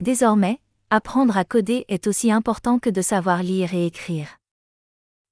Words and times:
Désormais, 0.00 0.60
apprendre 0.90 1.36
à 1.36 1.44
coder 1.44 1.84
est 1.88 2.06
aussi 2.06 2.32
important 2.32 2.78
que 2.78 2.90
de 2.90 3.00
savoir 3.00 3.42
lire 3.42 3.74
et 3.74 3.86
écrire. 3.86 4.38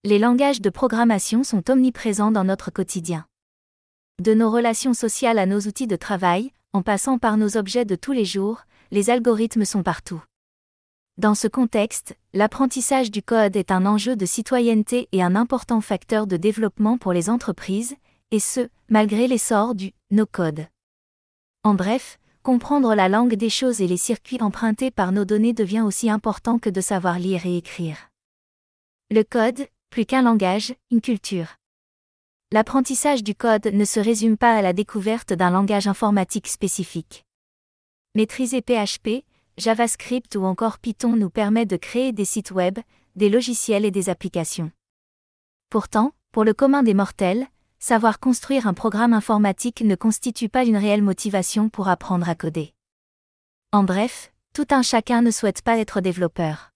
Les 0.04 0.18
langages 0.18 0.60
de 0.60 0.70
programmation 0.70 1.42
sont 1.42 1.68
omniprésents 1.70 2.30
dans 2.30 2.44
notre 2.44 2.70
quotidien. 2.70 3.26
De 4.20 4.34
nos 4.34 4.50
relations 4.50 4.94
sociales 4.94 5.38
à 5.38 5.46
nos 5.46 5.60
outils 5.60 5.86
de 5.86 5.96
travail, 5.96 6.52
en 6.72 6.82
passant 6.82 7.18
par 7.18 7.36
nos 7.36 7.56
objets 7.56 7.84
de 7.84 7.96
tous 7.96 8.12
les 8.12 8.24
jours, 8.24 8.62
les 8.90 9.10
algorithmes 9.10 9.64
sont 9.64 9.82
partout. 9.82 10.22
Dans 11.18 11.34
ce 11.34 11.48
contexte, 11.48 12.16
l'apprentissage 12.32 13.10
du 13.10 13.22
code 13.22 13.56
est 13.56 13.70
un 13.70 13.84
enjeu 13.84 14.16
de 14.16 14.26
citoyenneté 14.26 15.08
et 15.12 15.22
un 15.22 15.34
important 15.34 15.80
facteur 15.80 16.26
de 16.26 16.36
développement 16.36 16.98
pour 16.98 17.12
les 17.12 17.28
entreprises, 17.28 17.96
et 18.30 18.40
ce, 18.40 18.68
malgré 18.88 19.26
l'essor 19.26 19.74
du 19.74 19.92
no-code. 20.10 20.66
En 21.64 21.74
bref, 21.74 22.18
comprendre 22.42 22.94
la 22.94 23.08
langue 23.08 23.34
des 23.34 23.50
choses 23.50 23.80
et 23.80 23.86
les 23.86 23.96
circuits 23.96 24.42
empruntés 24.42 24.90
par 24.90 25.12
nos 25.12 25.24
données 25.24 25.52
devient 25.52 25.82
aussi 25.82 26.10
important 26.10 26.58
que 26.58 26.70
de 26.70 26.80
savoir 26.80 27.18
lire 27.18 27.46
et 27.46 27.56
écrire. 27.56 28.10
Le 29.10 29.22
code, 29.22 29.66
plus 29.90 30.06
qu'un 30.06 30.22
langage, 30.22 30.74
une 30.90 31.00
culture. 31.00 31.56
L'apprentissage 32.50 33.22
du 33.22 33.34
code 33.34 33.66
ne 33.66 33.84
se 33.84 34.00
résume 34.00 34.36
pas 34.36 34.54
à 34.54 34.62
la 34.62 34.72
découverte 34.72 35.32
d'un 35.32 35.50
langage 35.50 35.86
informatique 35.86 36.48
spécifique. 36.48 37.24
Maîtriser 38.14 38.60
PHP, 38.60 39.24
JavaScript 39.56 40.34
ou 40.34 40.44
encore 40.44 40.78
Python 40.78 41.16
nous 41.16 41.30
permet 41.30 41.66
de 41.66 41.76
créer 41.76 42.12
des 42.12 42.24
sites 42.24 42.50
web, 42.50 42.78
des 43.16 43.28
logiciels 43.28 43.84
et 43.84 43.90
des 43.90 44.08
applications. 44.08 44.70
Pourtant, 45.70 46.12
pour 46.32 46.44
le 46.44 46.54
commun 46.54 46.82
des 46.82 46.94
mortels, 46.94 47.46
savoir 47.82 48.20
construire 48.20 48.68
un 48.68 48.74
programme 48.74 49.12
informatique 49.12 49.80
ne 49.80 49.96
constitue 49.96 50.48
pas 50.48 50.64
une 50.64 50.76
réelle 50.76 51.02
motivation 51.02 51.68
pour 51.68 51.88
apprendre 51.88 52.28
à 52.28 52.36
coder. 52.36 52.74
En 53.72 53.82
bref, 53.82 54.32
tout 54.54 54.68
un 54.70 54.82
chacun 54.82 55.20
ne 55.20 55.32
souhaite 55.32 55.62
pas 55.62 55.78
être 55.78 56.00
développeur. 56.00 56.70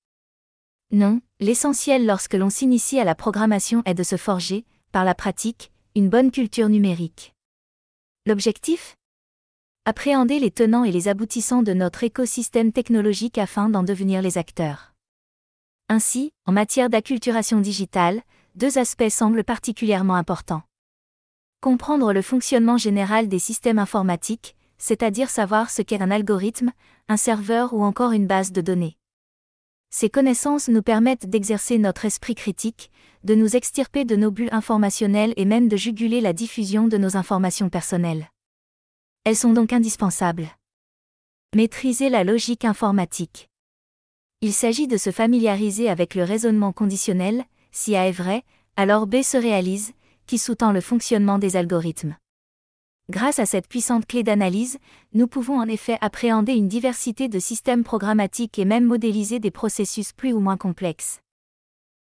Non, 0.91 1.21
l'essentiel 1.39 2.07
lorsque 2.07 2.35
l'on 2.35 2.51
s'initie 2.51 2.99
à 2.99 3.05
la 3.05 3.15
programmation 3.15 3.83
est 3.85 3.95
de 3.95 4.03
se 4.03 4.17
forger, 4.17 4.65
par 4.91 5.05
la 5.05 5.15
pratique, 5.15 5.71
une 5.95 6.09
bonne 6.09 6.33
culture 6.33 6.69
numérique. 6.69 7.35
L'objectif? 8.27 8.97
Appréhender 9.85 10.41
les 10.41 10.51
tenants 10.51 10.83
et 10.83 10.91
les 10.91 11.07
aboutissants 11.07 11.63
de 11.63 11.73
notre 11.73 12.03
écosystème 12.03 12.73
technologique 12.73 13.39
afin 13.39 13.69
d'en 13.69 13.85
devenir 13.85 14.23
les 14.23 14.39
acteurs. 14.39 14.93
Ainsi, 15.89 16.33
en 16.47 16.53
matière 16.53 16.91
d'acculturation 16.91 17.61
digitale, 17.61 18.23
deux 18.57 18.77
aspects 18.77 19.09
semblent 19.09 19.45
particulièrement 19.45 20.17
importants. 20.17 20.63
Comprendre 21.61 22.13
le 22.13 22.23
fonctionnement 22.23 22.77
général 22.77 23.29
des 23.29 23.39
systèmes 23.39 23.79
informatiques, 23.79 24.57
c'est-à-dire 24.79 25.31
savoir 25.31 25.71
ce 25.71 25.83
qu'est 25.83 26.03
un 26.03 26.11
algorithme, 26.11 26.73
un 27.09 27.17
serveur 27.17 27.73
ou 27.73 27.83
encore 27.83 28.13
une 28.13 28.27
base 28.27 28.53
de 28.53 28.61
données. 28.61 28.97
Ces 29.91 30.11
connaissances 30.11 30.69
nous 30.69 30.83
permettent 30.83 31.29
d'exercer 31.31 31.79
notre 31.79 32.05
esprit 32.05 32.35
critique, 32.35 32.91
de 33.25 33.35
nous 33.35 33.57
extirper 33.57 34.05
de 34.05 34.17
nos 34.17 34.31
bulles 34.31 34.53
informationnelles 34.53 35.33
et 35.37 35.45
même 35.45 35.69
de 35.69 35.77
juguler 35.77 36.21
la 36.21 36.33
diffusion 36.33 36.87
de 36.89 36.99
nos 36.99 37.17
informations 37.17 37.71
personnelles. 37.71 38.29
Elles 39.25 39.37
sont 39.37 39.53
donc 39.53 39.73
indispensables. 39.73 40.49
Maîtriser 41.55 42.11
la 42.11 42.25
logique 42.25 42.65
informatique. 42.65 43.49
Il 44.43 44.53
s'agit 44.53 44.87
de 44.87 44.99
se 44.99 45.11
familiariser 45.11 45.89
avec 45.89 46.15
le 46.15 46.23
raisonnement 46.23 46.73
conditionnel, 46.73 47.45
si 47.73 47.97
A 47.97 48.07
est 48.07 48.13
vrai, 48.13 48.45
alors 48.77 49.07
B 49.07 49.23
se 49.23 49.39
réalise, 49.39 49.95
qui 50.27 50.39
sous-tend 50.39 50.73
le 50.73 50.81
fonctionnement 50.81 51.39
des 51.39 51.57
algorithmes. 51.57 52.17
Grâce 53.09 53.39
à 53.39 53.47
cette 53.47 53.69
puissante 53.69 54.07
clé 54.07 54.25
d'analyse, 54.25 54.79
nous 55.13 55.29
pouvons 55.29 55.61
en 55.61 55.69
effet 55.69 55.97
appréhender 56.01 56.55
une 56.55 56.67
diversité 56.67 57.29
de 57.29 57.39
systèmes 57.39 57.85
programmatiques 57.85 58.59
et 58.59 58.65
même 58.65 58.85
modéliser 58.85 59.39
des 59.39 59.53
processus 59.53 60.13
plus 60.13 60.33
ou 60.33 60.41
moins 60.41 60.57
complexes. 60.57 61.21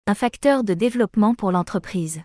Un 0.05 0.13
facteur 0.13 0.63
de 0.63 0.75
développement 0.75 1.33
pour 1.33 1.51
l'entreprise. 1.51 2.21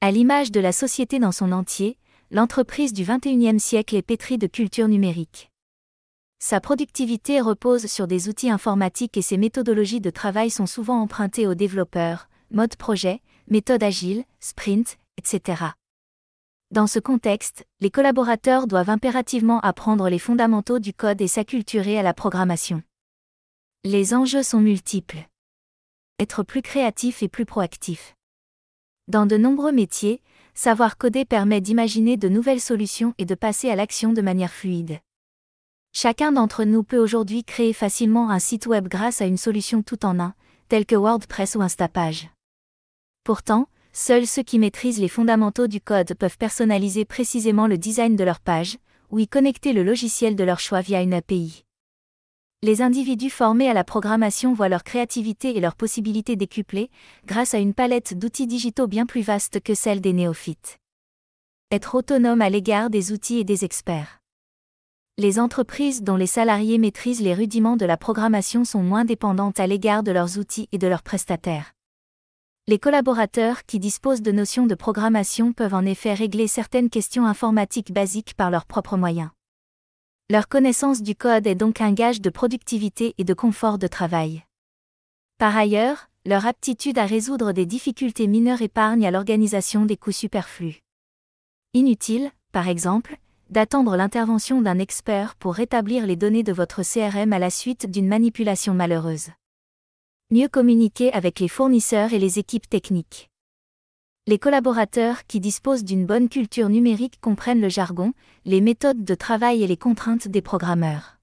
À 0.00 0.10
l'image 0.10 0.50
de 0.50 0.58
la 0.58 0.72
société 0.72 1.20
dans 1.20 1.32
son 1.32 1.52
entier, 1.52 1.98
l'entreprise 2.32 2.92
du 2.92 3.04
XXIe 3.04 3.60
siècle 3.60 3.94
est 3.94 4.02
pétrie 4.02 4.38
de 4.38 4.48
culture 4.48 4.88
numérique. 4.88 5.50
Sa 6.40 6.60
productivité 6.60 7.40
repose 7.40 7.86
sur 7.86 8.06
des 8.06 8.28
outils 8.28 8.50
informatiques 8.50 9.16
et 9.16 9.22
ses 9.22 9.36
méthodologies 9.36 10.00
de 10.00 10.10
travail 10.10 10.50
sont 10.50 10.66
souvent 10.66 11.00
empruntées 11.00 11.46
aux 11.46 11.56
développeurs, 11.56 12.28
mode 12.50 12.76
projet, 12.76 13.22
méthode 13.50 13.82
agile, 13.82 14.24
sprint, 14.40 14.98
etc. 15.16 15.62
Dans 16.70 16.86
ce 16.86 16.98
contexte, 16.98 17.64
les 17.80 17.90
collaborateurs 17.90 18.66
doivent 18.66 18.90
impérativement 18.90 19.58
apprendre 19.60 20.10
les 20.10 20.18
fondamentaux 20.18 20.78
du 20.78 20.92
code 20.92 21.20
et 21.22 21.28
s'acculturer 21.28 21.98
à 21.98 22.02
la 22.02 22.12
programmation. 22.12 22.82
Les 23.84 24.12
enjeux 24.12 24.42
sont 24.42 24.60
multiples. 24.60 25.26
Être 26.18 26.42
plus 26.42 26.60
créatif 26.60 27.22
et 27.22 27.28
plus 27.28 27.46
proactif. 27.46 28.16
Dans 29.06 29.24
de 29.24 29.38
nombreux 29.38 29.72
métiers, 29.72 30.20
savoir 30.52 30.98
coder 30.98 31.24
permet 31.24 31.62
d'imaginer 31.62 32.18
de 32.18 32.28
nouvelles 32.28 32.60
solutions 32.60 33.14
et 33.16 33.24
de 33.24 33.34
passer 33.34 33.70
à 33.70 33.76
l'action 33.76 34.12
de 34.12 34.20
manière 34.20 34.52
fluide. 34.52 34.98
Chacun 35.94 36.32
d'entre 36.32 36.64
nous 36.64 36.82
peut 36.82 36.98
aujourd'hui 36.98 37.44
créer 37.44 37.72
facilement 37.72 38.30
un 38.30 38.38
site 38.38 38.66
web 38.66 38.88
grâce 38.88 39.22
à 39.22 39.26
une 39.26 39.38
solution 39.38 39.82
tout 39.82 40.04
en 40.04 40.20
un, 40.20 40.34
telle 40.68 40.84
que 40.84 40.96
WordPress 40.96 41.54
ou 41.54 41.62
Instapage. 41.62 42.28
Pourtant, 43.28 43.68
Seuls 43.92 44.26
ceux 44.26 44.42
qui 44.42 44.58
maîtrisent 44.58 45.00
les 45.00 45.06
fondamentaux 45.06 45.66
du 45.66 45.82
code 45.82 46.14
peuvent 46.14 46.38
personnaliser 46.38 47.04
précisément 47.04 47.66
le 47.66 47.76
design 47.76 48.16
de 48.16 48.24
leur 48.24 48.40
page, 48.40 48.78
ou 49.10 49.18
y 49.18 49.28
connecter 49.28 49.74
le 49.74 49.82
logiciel 49.82 50.34
de 50.34 50.44
leur 50.44 50.60
choix 50.60 50.80
via 50.80 51.02
une 51.02 51.12
API. 51.12 51.66
Les 52.62 52.80
individus 52.80 53.28
formés 53.28 53.68
à 53.68 53.74
la 53.74 53.84
programmation 53.84 54.54
voient 54.54 54.70
leur 54.70 54.82
créativité 54.82 55.54
et 55.54 55.60
leurs 55.60 55.76
possibilités 55.76 56.36
décuplées, 56.36 56.88
grâce 57.26 57.52
à 57.52 57.58
une 57.58 57.74
palette 57.74 58.18
d'outils 58.18 58.46
digitaux 58.46 58.86
bien 58.86 59.04
plus 59.04 59.20
vaste 59.20 59.60
que 59.60 59.74
celle 59.74 60.00
des 60.00 60.14
néophytes. 60.14 60.78
Être 61.70 61.96
autonome 61.96 62.40
à 62.40 62.48
l'égard 62.48 62.88
des 62.88 63.12
outils 63.12 63.40
et 63.40 63.44
des 63.44 63.62
experts. 63.66 64.20
Les 65.18 65.38
entreprises 65.38 66.02
dont 66.02 66.16
les 66.16 66.26
salariés 66.26 66.78
maîtrisent 66.78 67.20
les 67.20 67.34
rudiments 67.34 67.76
de 67.76 67.84
la 67.84 67.98
programmation 67.98 68.64
sont 68.64 68.82
moins 68.82 69.04
dépendantes 69.04 69.60
à 69.60 69.66
l'égard 69.66 70.02
de 70.02 70.12
leurs 70.12 70.38
outils 70.38 70.70
et 70.72 70.78
de 70.78 70.86
leurs 70.86 71.02
prestataires. 71.02 71.74
Les 72.68 72.78
collaborateurs 72.78 73.64
qui 73.64 73.78
disposent 73.78 74.20
de 74.20 74.30
notions 74.30 74.66
de 74.66 74.74
programmation 74.74 75.54
peuvent 75.54 75.72
en 75.72 75.86
effet 75.86 76.12
régler 76.12 76.46
certaines 76.46 76.90
questions 76.90 77.24
informatiques 77.24 77.94
basiques 77.94 78.34
par 78.34 78.50
leurs 78.50 78.66
propres 78.66 78.98
moyens. 78.98 79.30
Leur 80.28 80.48
connaissance 80.48 81.00
du 81.00 81.14
code 81.14 81.46
est 81.46 81.54
donc 81.54 81.80
un 81.80 81.94
gage 81.94 82.20
de 82.20 82.28
productivité 82.28 83.14
et 83.16 83.24
de 83.24 83.32
confort 83.32 83.78
de 83.78 83.86
travail. 83.86 84.44
Par 85.38 85.56
ailleurs, 85.56 86.10
leur 86.26 86.44
aptitude 86.44 86.98
à 86.98 87.06
résoudre 87.06 87.52
des 87.52 87.64
difficultés 87.64 88.26
mineures 88.26 88.60
épargne 88.60 89.06
à 89.06 89.10
l'organisation 89.10 89.86
des 89.86 89.96
coûts 89.96 90.12
superflus. 90.12 90.82
Inutile, 91.72 92.30
par 92.52 92.68
exemple, 92.68 93.16
d'attendre 93.48 93.96
l'intervention 93.96 94.60
d'un 94.60 94.78
expert 94.78 95.36
pour 95.36 95.54
rétablir 95.54 96.06
les 96.06 96.16
données 96.16 96.42
de 96.42 96.52
votre 96.52 96.82
CRM 96.82 97.32
à 97.32 97.38
la 97.38 97.48
suite 97.48 97.90
d'une 97.90 98.08
manipulation 98.08 98.74
malheureuse 98.74 99.30
mieux 100.30 100.48
communiquer 100.48 101.10
avec 101.14 101.40
les 101.40 101.48
fournisseurs 101.48 102.12
et 102.12 102.18
les 102.18 102.38
équipes 102.38 102.68
techniques. 102.68 103.30
Les 104.26 104.38
collaborateurs 104.38 105.26
qui 105.26 105.40
disposent 105.40 105.84
d'une 105.84 106.04
bonne 106.04 106.28
culture 106.28 106.68
numérique 106.68 107.18
comprennent 107.22 107.62
le 107.62 107.70
jargon, 107.70 108.12
les 108.44 108.60
méthodes 108.60 109.04
de 109.04 109.14
travail 109.14 109.62
et 109.62 109.66
les 109.66 109.78
contraintes 109.78 110.28
des 110.28 110.42
programmeurs. 110.42 111.16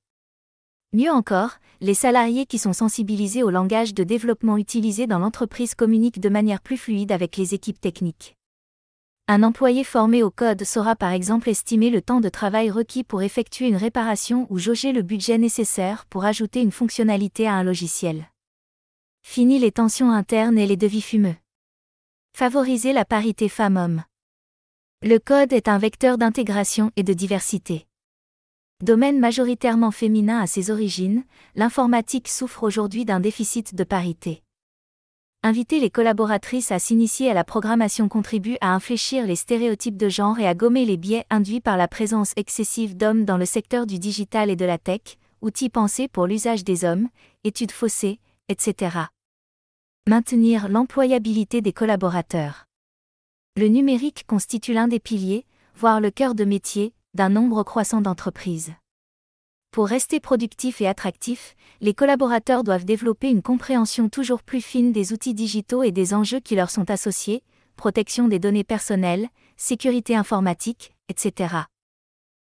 Mieux 0.91 1.11
encore, 1.11 1.57
les 1.81 1.93
salariés 1.93 2.47
qui 2.47 2.57
sont 2.57 2.73
sensibilisés 2.73 3.43
au 3.43 3.51
langage 3.51 3.93
de 3.93 4.03
développement 4.03 4.57
utilisé 4.57 5.05
dans 5.05 5.19
l'entreprise 5.19 5.75
communiquent 5.75 6.19
de 6.19 6.29
manière 6.29 6.61
plus 6.61 6.77
fluide 6.77 7.11
avec 7.11 7.37
les 7.37 7.53
équipes 7.53 7.79
techniques. 7.79 8.35
Un 9.27 9.43
employé 9.43 9.83
formé 9.83 10.23
au 10.23 10.31
code 10.31 10.63
saura 10.63 10.95
par 10.95 11.11
exemple 11.11 11.49
estimer 11.49 11.91
le 11.91 12.01
temps 12.01 12.21
de 12.21 12.29
travail 12.29 12.71
requis 12.71 13.03
pour 13.03 13.21
effectuer 13.21 13.67
une 13.67 13.75
réparation 13.75 14.47
ou 14.49 14.57
jauger 14.57 14.93
le 14.93 15.03
budget 15.03 15.37
nécessaire 15.37 16.07
pour 16.09 16.25
ajouter 16.25 16.61
une 16.61 16.71
fonctionnalité 16.71 17.47
à 17.47 17.53
un 17.53 17.63
logiciel. 17.63 18.25
Fini 19.27 19.59
les 19.59 19.71
tensions 19.71 20.11
internes 20.11 20.57
et 20.57 20.65
les 20.65 20.77
devis 20.77 21.01
fumeux. 21.01 21.35
Favoriser 22.37 22.93
la 22.93 23.03
parité 23.03 23.49
femmes-hommes. 23.49 24.03
Le 25.01 25.17
code 25.17 25.51
est 25.51 25.67
un 25.67 25.77
vecteur 25.77 26.17
d'intégration 26.17 26.89
et 26.95 27.03
de 27.03 27.11
diversité. 27.11 27.85
Domaine 28.81 29.19
majoritairement 29.19 29.91
féminin 29.91 30.39
à 30.39 30.47
ses 30.47 30.71
origines, 30.71 31.25
l'informatique 31.55 32.29
souffre 32.29 32.63
aujourd'hui 32.63 33.03
d'un 33.03 33.19
déficit 33.19 33.75
de 33.75 33.83
parité. 33.83 34.41
Inviter 35.43 35.81
les 35.81 35.89
collaboratrices 35.89 36.71
à 36.71 36.79
s'initier 36.79 37.29
à 37.29 37.33
la 37.33 37.43
programmation 37.43 38.07
contribue 38.07 38.55
à 38.61 38.73
infléchir 38.73 39.25
les 39.25 39.35
stéréotypes 39.35 39.97
de 39.97 40.07
genre 40.07 40.39
et 40.39 40.47
à 40.47 40.53
gommer 40.53 40.85
les 40.85 40.97
biais 40.97 41.25
induits 41.29 41.61
par 41.61 41.75
la 41.75 41.89
présence 41.89 42.31
excessive 42.37 42.95
d'hommes 42.95 43.25
dans 43.25 43.37
le 43.37 43.45
secteur 43.45 43.85
du 43.85 43.99
digital 43.99 44.49
et 44.49 44.55
de 44.55 44.65
la 44.65 44.77
tech, 44.77 45.17
outils 45.41 45.69
pensés 45.69 46.07
pour 46.07 46.25
l'usage 46.25 46.63
des 46.63 46.85
hommes, 46.85 47.09
études 47.43 47.73
faussées, 47.73 48.21
etc. 48.47 49.07
Maintenir 50.07 50.69
l'employabilité 50.69 51.61
des 51.61 51.73
collaborateurs. 51.73 52.65
Le 53.57 53.67
numérique 53.69 54.23
constitue 54.27 54.71
l'un 54.71 54.87
des 54.87 54.99
piliers, 54.99 55.47
voire 55.75 55.99
le 55.99 56.11
cœur 56.11 56.35
de 56.35 56.45
métier, 56.45 56.93
d'un 57.15 57.29
nombre 57.29 57.63
croissant 57.63 58.01
d'entreprises. 58.01 58.71
Pour 59.71 59.87
rester 59.87 60.19
productifs 60.19 60.79
et 60.79 60.87
attractifs, 60.87 61.55
les 61.81 61.95
collaborateurs 61.95 62.63
doivent 62.63 62.85
développer 62.85 63.31
une 63.31 63.41
compréhension 63.41 64.07
toujours 64.07 64.43
plus 64.43 64.61
fine 64.61 64.91
des 64.91 65.11
outils 65.11 65.33
digitaux 65.33 65.81
et 65.81 65.91
des 65.91 66.13
enjeux 66.13 66.39
qui 66.39 66.55
leur 66.55 66.69
sont 66.69 66.91
associés, 66.91 67.41
protection 67.75 68.27
des 68.27 68.37
données 68.37 68.63
personnelles, 68.63 69.27
sécurité 69.57 70.15
informatique, 70.15 70.95
etc. 71.09 71.55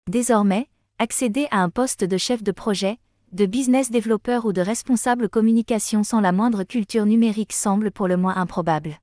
Désormais, 0.10 0.70
accéder 0.98 1.48
à 1.52 1.62
un 1.62 1.70
poste 1.70 2.04
de 2.04 2.18
chef 2.18 2.42
de 2.42 2.52
projet, 2.52 2.98
de 3.34 3.48
business 3.48 3.90
développeur 3.90 4.46
ou 4.46 4.54
de 4.54 4.62
responsable 4.62 5.28
communication 5.28 6.04
sans 6.04 6.22
la 6.22 6.32
moindre 6.32 6.64
culture 6.64 7.08
numérique 7.08 7.52
semble 7.52 7.90
pour 7.90 8.08
le 8.08 8.16
moins 8.16 8.36
improbable. 8.36 9.00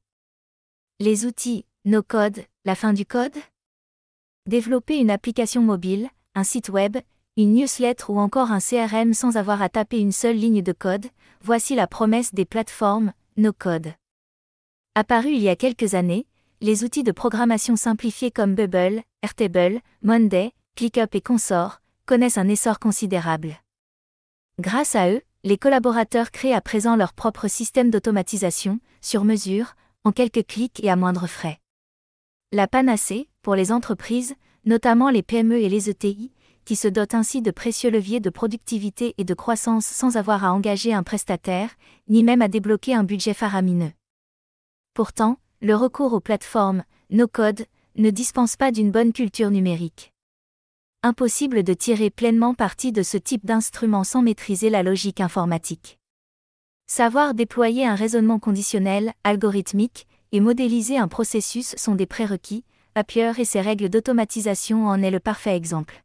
Les 1.00 1.26
outils, 1.26 1.66
no 1.84 2.02
code, 2.02 2.44
la 2.64 2.76
fin 2.76 2.92
du 2.92 3.04
code? 3.04 3.36
Développer 4.46 4.98
une 4.98 5.10
application 5.10 5.62
mobile, 5.62 6.08
un 6.36 6.44
site 6.44 6.68
web, 6.68 6.96
une 7.36 7.54
newsletter 7.54 8.04
ou 8.08 8.20
encore 8.20 8.52
un 8.52 8.60
CRM 8.60 9.14
sans 9.14 9.36
avoir 9.36 9.62
à 9.62 9.68
taper 9.68 9.98
une 9.98 10.12
seule 10.12 10.36
ligne 10.36 10.62
de 10.62 10.72
code, 10.72 11.06
voici 11.42 11.74
la 11.74 11.88
promesse 11.88 12.32
des 12.32 12.44
plateformes 12.44 13.12
no 13.36 13.52
code. 13.52 13.94
Apparus 14.94 15.32
il 15.34 15.42
y 15.42 15.48
a 15.48 15.56
quelques 15.56 15.94
années, 15.94 16.26
les 16.60 16.84
outils 16.84 17.02
de 17.02 17.12
programmation 17.12 17.74
simplifiés 17.74 18.30
comme 18.30 18.54
Bubble, 18.54 19.02
Airtable, 19.22 19.80
Monday, 20.02 20.52
ClickUp 20.76 21.14
et 21.14 21.20
consorts 21.20 21.80
connaissent 22.06 22.38
un 22.38 22.48
essor 22.48 22.78
considérable. 22.78 23.56
Grâce 24.60 24.94
à 24.94 25.10
eux, 25.10 25.22
les 25.42 25.56
collaborateurs 25.56 26.30
créent 26.30 26.52
à 26.52 26.60
présent 26.60 26.94
leur 26.94 27.14
propre 27.14 27.48
système 27.48 27.90
d'automatisation, 27.90 28.78
sur 29.00 29.24
mesure, 29.24 29.74
en 30.04 30.12
quelques 30.12 30.46
clics 30.46 30.84
et 30.84 30.90
à 30.90 30.96
moindre 30.96 31.26
frais. 31.26 31.60
La 32.52 32.68
panacée, 32.68 33.30
pour 33.40 33.54
les 33.54 33.72
entreprises, 33.72 34.34
notamment 34.66 35.08
les 35.08 35.22
PME 35.22 35.56
et 35.56 35.70
les 35.70 35.88
ETI, 35.88 36.30
qui 36.66 36.76
se 36.76 36.88
dotent 36.88 37.14
ainsi 37.14 37.40
de 37.40 37.50
précieux 37.50 37.88
leviers 37.90 38.20
de 38.20 38.28
productivité 38.28 39.14
et 39.16 39.24
de 39.24 39.32
croissance 39.32 39.86
sans 39.86 40.18
avoir 40.18 40.44
à 40.44 40.52
engager 40.52 40.92
un 40.92 41.04
prestataire, 41.04 41.70
ni 42.10 42.22
même 42.22 42.42
à 42.42 42.48
débloquer 42.48 42.94
un 42.94 43.04
budget 43.04 43.32
faramineux. 43.32 43.92
Pourtant, 44.92 45.38
le 45.62 45.74
recours 45.74 46.12
aux 46.12 46.20
plateformes, 46.20 46.84
no-code, 47.08 47.64
ne 47.96 48.10
dispense 48.10 48.56
pas 48.56 48.72
d'une 48.72 48.90
bonne 48.90 49.14
culture 49.14 49.50
numérique. 49.50 50.12
Impossible 51.02 51.62
de 51.62 51.72
tirer 51.72 52.10
pleinement 52.10 52.52
parti 52.52 52.92
de 52.92 53.02
ce 53.02 53.16
type 53.16 53.46
d'instrument 53.46 54.04
sans 54.04 54.20
maîtriser 54.20 54.68
la 54.68 54.82
logique 54.82 55.22
informatique. 55.22 55.98
Savoir 56.86 57.32
déployer 57.32 57.86
un 57.86 57.94
raisonnement 57.94 58.38
conditionnel, 58.38 59.14
algorithmique, 59.24 60.06
et 60.32 60.40
modéliser 60.40 60.98
un 60.98 61.08
processus 61.08 61.74
sont 61.78 61.94
des 61.94 62.04
prérequis, 62.04 62.64
Appier 62.94 63.32
et 63.38 63.46
ses 63.46 63.62
règles 63.62 63.88
d'automatisation 63.88 64.88
en 64.88 65.00
est 65.00 65.10
le 65.10 65.20
parfait 65.20 65.56
exemple. 65.56 66.02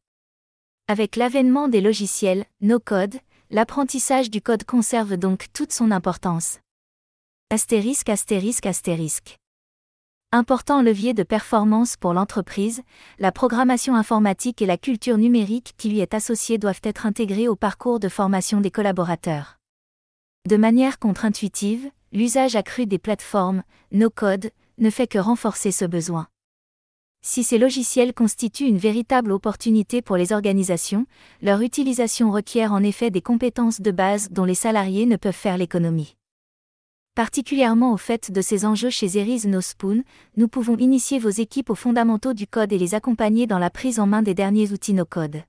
Avec 0.88 1.18
l'avènement 1.18 1.68
des 1.68 1.82
logiciels, 1.82 2.46
no-code, 2.62 3.16
l'apprentissage 3.50 4.30
du 4.30 4.42
code 4.42 4.64
conserve 4.64 5.18
donc 5.18 5.48
toute 5.52 5.74
son 5.74 5.92
importance. 5.92 6.60
Astérisque 7.50 8.08
astérisque 8.08 8.66
astérisque. 8.66 9.40
Important 10.38 10.82
levier 10.82 11.14
de 11.14 11.24
performance 11.24 11.96
pour 11.96 12.12
l'entreprise, 12.12 12.82
la 13.20 13.32
programmation 13.32 13.96
informatique 13.96 14.62
et 14.62 14.66
la 14.66 14.78
culture 14.78 15.18
numérique 15.18 15.74
qui 15.78 15.88
lui 15.88 16.02
est 16.02 16.14
associée 16.14 16.58
doivent 16.58 16.82
être 16.84 17.06
intégrées 17.06 17.48
au 17.48 17.56
parcours 17.56 18.02
de 18.02 18.10
formation 18.10 18.60
des 18.60 18.70
collaborateurs. 18.70 19.60
De 20.46 20.58
manière 20.58 21.00
contre-intuitive, 21.00 21.90
l'usage 22.12 22.58
accru 22.58 22.86
des 22.86 23.00
plateformes, 23.00 23.64
no-code, 23.94 24.52
ne 24.78 24.90
fait 24.90 25.08
que 25.08 25.20
renforcer 25.20 25.72
ce 25.72 25.86
besoin. 25.86 26.28
Si 27.26 27.46
ces 27.46 27.58
logiciels 27.58 28.14
constituent 28.14 28.68
une 28.68 28.78
véritable 28.78 29.32
opportunité 29.32 30.02
pour 30.02 30.18
les 30.18 30.34
organisations, 30.34 31.06
leur 31.42 31.62
utilisation 31.62 32.30
requiert 32.30 32.74
en 32.74 32.84
effet 32.84 33.10
des 33.10 33.22
compétences 33.22 33.80
de 33.80 33.92
base 33.92 34.32
dont 34.32 34.44
les 34.44 34.54
salariés 34.54 35.06
ne 35.06 35.16
peuvent 35.16 35.34
faire 35.34 35.58
l'économie. 35.58 36.18
Particulièrement 37.16 37.94
au 37.94 37.98
fait 37.98 38.30
de 38.30 38.42
ces 38.42 38.66
enjeux 38.66 38.90
chez 38.90 39.18
Eris 39.18 39.48
No 39.48 39.62
Spoon, 39.62 40.04
nous 40.36 40.50
pouvons 40.50 40.76
initier 40.76 41.18
vos 41.18 41.30
équipes 41.30 41.70
aux 41.70 41.76
fondamentaux 41.76 42.34
du 42.34 42.46
code 42.46 42.74
et 42.74 42.78
les 42.78 42.94
accompagner 42.94 43.48
dans 43.48 43.58
la 43.58 43.70
prise 43.70 44.02
en 44.02 44.06
main 44.06 44.22
des 44.22 44.34
derniers 44.34 44.74
outils 44.74 44.94
no-code. 44.94 45.44